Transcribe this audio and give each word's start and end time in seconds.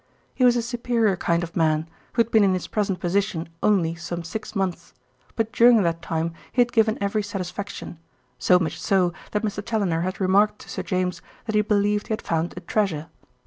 He 0.33 0.43
was 0.43 0.55
a 0.55 0.63
superior 0.63 1.15
kind 1.15 1.43
of 1.43 1.55
man, 1.55 1.87
who 2.13 2.21
had 2.23 2.31
been 2.31 2.43
in 2.43 2.55
his 2.55 2.65
present 2.65 2.99
position 2.99 3.47
only 3.61 3.93
some 3.93 4.23
six 4.23 4.55
months; 4.55 4.95
but 5.35 5.51
during 5.53 5.83
that 5.83 6.01
time 6.01 6.33
he 6.51 6.59
had 6.59 6.71
given 6.71 6.97
every 6.99 7.21
satisfaction, 7.21 7.99
so 8.39 8.57
much 8.57 8.81
so 8.81 9.13
that 9.29 9.43
Mr. 9.43 9.63
Challoner 9.63 10.01
had 10.01 10.19
remarked 10.19 10.57
to 10.61 10.69
Sir 10.69 10.81
James 10.81 11.21
that 11.45 11.53
he 11.53 11.61
believed 11.61 12.07
he 12.07 12.13
had 12.13 12.23
found 12.23 12.55
a 12.57 12.61
treasure. 12.61 13.09